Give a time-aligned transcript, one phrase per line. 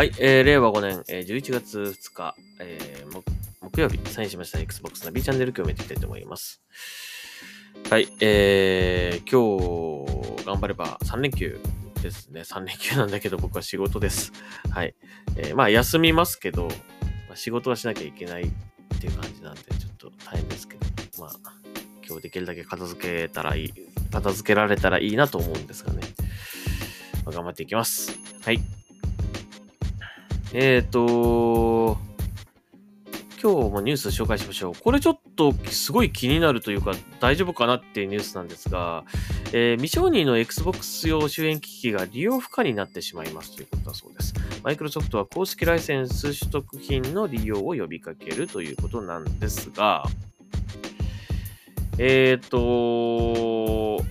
[0.00, 3.22] はい、えー、令和5年、えー、11月2日、えー、
[3.60, 6.62] 木曜日、サインしました Xbox ナビチャンネル今日見ていきたいと思います。
[7.90, 11.60] はい、えー、今日、頑張れば3連休
[12.02, 12.40] ですね。
[12.40, 14.32] 3連休なんだけど僕は仕事です。
[14.70, 14.94] はい。
[15.36, 16.68] えー、まあ休みますけど、
[17.28, 20.86] まあ、仕事はしなきゃいけないっていう感じなんで、ちょっと大変ですけど、
[21.18, 21.30] まあ、
[22.08, 23.72] 今日できるだけ片付けたらいい、
[24.10, 26.00] 片付けられたらいいなと思うんですがね。
[27.26, 28.18] まあ、頑張っていきます。
[28.42, 28.79] はい。
[30.52, 31.96] えーと、
[33.40, 34.72] 今日もニュース紹介しましょう。
[34.74, 39.04] これちょっとすごい気になるというか大丈夫かなっていうニュースなんですが、
[39.52, 44.34] えー未承認の Xbox 用周辺機器が利用不可になってしまいますということだそうです。
[44.64, 50.04] マイクロソフトは公式ライセンス取得品の利用を呼びかけるということなんですが、
[51.98, 54.02] えっ、と、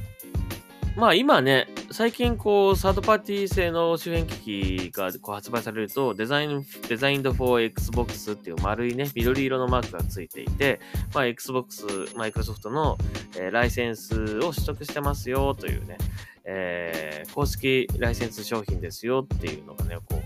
[0.95, 10.79] まあ今ね、最近こう、サードパーティー製の周辺機器がこう発売されると、デザイン、デザインド for Xbox っていう丸いね、緑色のマークがついていて、
[11.13, 12.97] まあ Xbox、マイクロソフトの、
[13.37, 15.97] えーライセンスを取得してますよというね、
[16.45, 20.21] えー公式ライセンス商品ですよっていうのがね、こ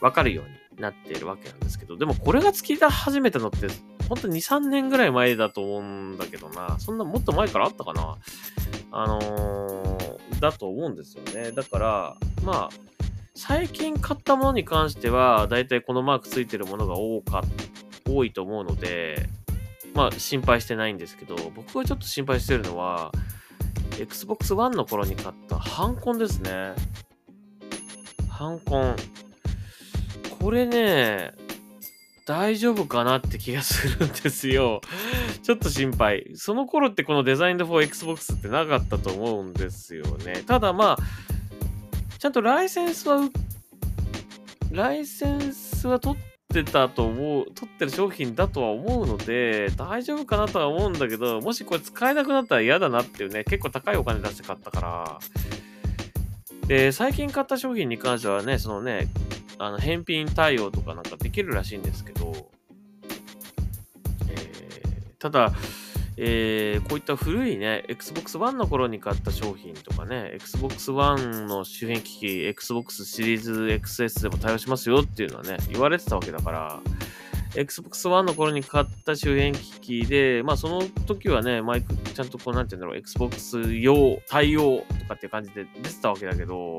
[0.00, 3.68] う、わかるようになっているわけなんですけど、でもこれが突き出始めたのって、
[4.08, 5.82] ほんと2、3年ぐらい前だと思う
[6.14, 8.16] んだけどな、そんなもっと前からあったかな？
[8.96, 9.98] あの
[10.40, 11.52] だと思うんですよね。
[11.52, 12.68] だから、まあ、
[13.34, 17.42] 最近買ったものに関しては、だいたいこのマークついてるものが多か、
[18.08, 19.28] 多いと思うので、
[19.94, 23.12] まあ、心配してないんですけど、僕がちょっと心配してるのは、
[23.98, 26.74] Xbox One の頃に買ったハンコンですね。
[28.28, 28.96] ハンコン。
[30.40, 31.32] これね、
[32.26, 34.80] 大丈夫かなって気がするんですよ。
[35.42, 36.30] ちょっと心配。
[36.34, 40.42] その頃ってこのデザインド for Xbox ってなかったと思うんですよね。
[40.46, 40.98] ただまあ、
[42.18, 43.28] ちゃんとライセンスは、
[44.70, 55.18] ライセンスは取ってたと思う、取ってる商品だとは思うので、大丈夫かなとは思うんだけど、もしこれ使えなくなったら嫌だなっていうね、結構高いお金出して買ったから。
[56.66, 59.08] で、最近買った商品に関してはね、そのね、
[59.58, 62.50] あの返品対応とかなんかできるらしいんですけど、
[64.28, 64.64] えー
[65.18, 65.52] ただ、
[66.16, 76.80] えーこういった古いね、Xbox One の頃に買った商品とかね、Xbox One の周辺機器、Xbox シリーズ XS でも対応しますよっていうのはね、言われてたわけだから、
[77.56, 86.78] Xbox One の頃に買った周辺機器で、まあその時はね、マイク、ちゃんとこうなんて言うんだろう、Xbox 用、対応とかっていう感じで出てたわけだけど、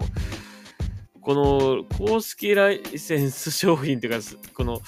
[1.25, 4.80] この公式ライセンス商品っていうか、この、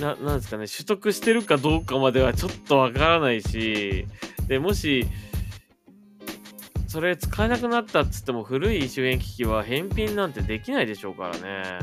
[0.00, 4.08] な、なんですかね、取得してるかどうかまではちょっとわからないし、
[4.48, 5.06] で、もし、
[6.88, 11.78] それ使えなくなったっつっても古い周辺機器は返品なんてできないでしょうからね。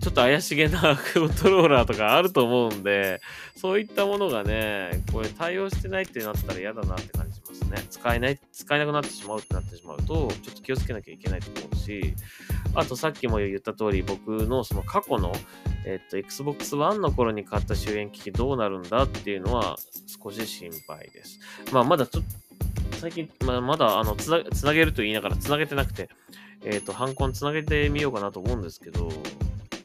[0.08, 3.20] ちょっと怪しげな コントローラーとかあると思うんで、
[3.58, 7.86] そういったものがね、これ対応してないってなったら嫌だなって感じしますね。
[7.90, 12.14] 使えない、使えなくなってしまうってなってしまうと、ちょっと気をつけなきゃいけないと思うし、
[12.74, 15.34] あとさっきも言った通り、僕のその過去の、
[15.86, 19.76] えっと、Xbox One の頃に買った周辺機器どうなるんだっていうのは
[20.24, 21.38] 少し心配です。
[21.74, 22.24] まあ、まだちょっ
[22.92, 26.08] と、最近、まあ、まだ、あの、つな、つなげると言いながらつなげてなくて、
[26.64, 29.10] えっ、と、ハンコンつなげてみようかなと思うんですけど、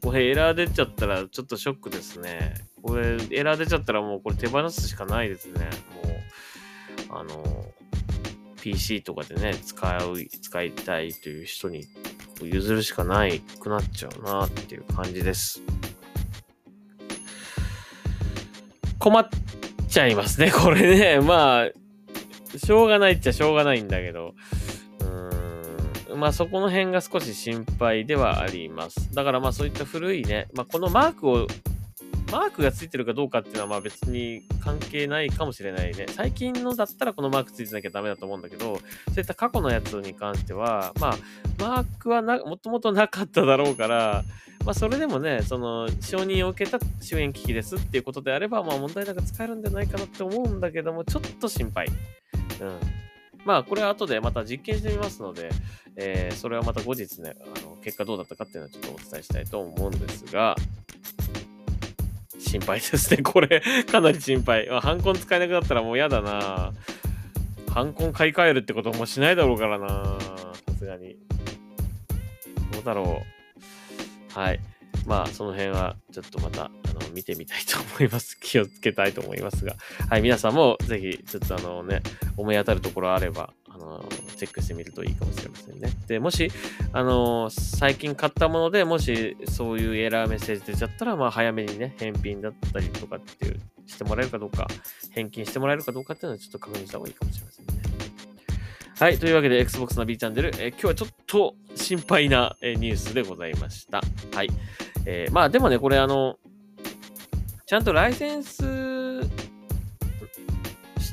[0.03, 2.55] これエラー出ちゃったらちょっとショックですね。
[2.83, 5.69] これエラー出ちゃったらもうこれ手放すしかないですね。
[7.09, 7.67] もう、あの、
[8.61, 11.85] PC とかでね、使う、使いたいという人に
[12.43, 15.63] 譲るしかないくなっちゃうなっていう感じです。
[18.99, 19.29] 困っ
[19.89, 21.21] ちゃいますね、これね。
[21.21, 21.69] まあ、
[22.59, 24.35] しょうがないっちゃしょうがないんだけど。
[26.17, 29.15] まあそこの辺が少し心配ではあります。
[29.15, 31.47] だからまあそういった古いね、まあこのマークを
[32.31, 36.07] マークがついてるかどうかっていうのはまあ別に関係ないかもしれないね。
[36.09, 38.83] 最近のだったらこのマークついてなきゃダメだと思うんだけど、そ
[39.17, 41.17] ういった過去のやつに関しては、まあ、
[41.59, 44.25] マークはなもともとなかっただろうから、
[44.65, 51.87] まあそれでもね、その承認を受けた周辺機器ですっていうことであれば、まあ問題なく使えるんじゃないかなって思うんだけども、ちょっと心配。
[52.61, 53.02] うん。
[53.45, 55.51] まあこれは後でまた実験してみますので、
[55.97, 60.57] えー、それはまた後日ね、あの結果どうだったかっていうのはちょっとお伝えしたいと思うんですが、
[62.39, 63.23] 心配ですね。
[63.25, 64.69] これ、かなり心配。
[64.69, 66.73] まあ、ハンコン使えなくなったらもう嫌だな。
[67.71, 70.19] ハンコン買い替えるってこともしないだろうからな。
[70.69, 71.17] さすがに。
[72.73, 73.23] どうだろ
[74.37, 74.39] う。
[74.39, 74.61] はい。
[75.07, 76.71] まあ、その辺はちょっとまた、
[77.03, 78.39] の、見てみたいと思います。
[78.41, 79.77] 気をつけたいと思いますが。
[80.09, 82.03] はい、皆さんもぜひ、ちょっとあのね、
[82.37, 84.05] 思い当たるところあれば、あの、
[84.37, 85.91] チェックしてみるといいかもしれませんね。
[86.07, 86.51] で、もし、
[86.93, 94.67] あの最近買ったものでもしそういうエラーメッセージ出ちゃったら、まあ、早めにね、返品だったりとかっていう、してもらえるかどうか、
[95.11, 97.73] 返金してもらえるかどうかっていうのはちょっと確認した方がいいかもしれませんね。
[99.03, 99.19] はい。
[99.19, 104.01] というわけで、Xbox の B チャンネル、え今日はちょっと心配な、えニュースでございました。
[104.33, 104.51] はい。
[105.07, 106.37] えー、まあでもね、これあの、
[107.73, 109.31] ちゃんとライセンス取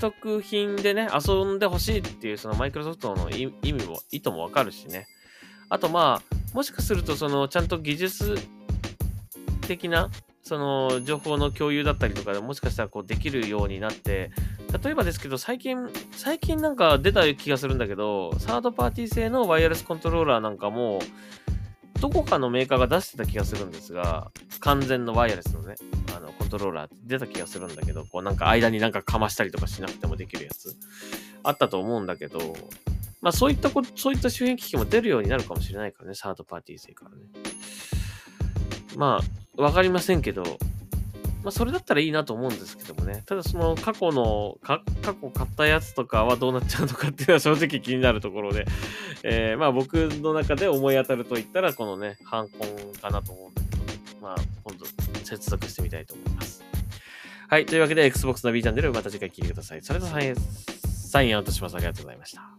[0.02, 5.08] 得品でね、遊んでほしいっていう、そのマイクロソフトの意味も、意図もわかるしね。
[5.70, 8.36] あとまあ、もしかすると、その、ちゃんと技術
[9.70, 10.10] 的な、
[10.44, 14.30] その、情報の共有だったりとかでもしかしたらこうできるようになって、
[14.84, 15.78] 例えばですけど、最近、
[16.12, 21.00] 最近なんか出た気がするんだけど、サードパーティー製のワイヤレスコントローラーなんかも、
[22.00, 25.76] どこかのメーカーが出してた気がするんですが、完全のワイヤレスのね、
[26.16, 30.76] あの、コントローラー出た気がするんだけど、こうなんか間になんかかましたりとかしなくてもできるやつ、
[31.44, 32.56] あったと思うんだけど、
[33.22, 37.18] まあそういったこそういった周辺機器も出るようになるかもしれないからね、サードパーティー製からね。
[38.96, 39.22] ま
[39.58, 40.44] あ、わかりませんけど、
[41.44, 43.24] まあ、それだったらいいなと思うんですけどもね。
[43.26, 48.66] ただ、その過去の、過去買ったやつとかはどうなっちゃうのかっていうのは正直気になるところで、
[49.24, 54.86] えー、まあ僕の中で思い当たると言ったら、このね、ハンコンかなと思うんだけど、まあ、今度
[55.24, 56.64] 接続してみたいと思います。
[57.48, 57.66] はい。
[57.66, 59.82] というわけで、Xbox の B チャンネル、また次回聞いてください。
[59.82, 60.12] それでは
[61.10, 61.76] サインアウトします。
[61.76, 62.59] ありがとうございました。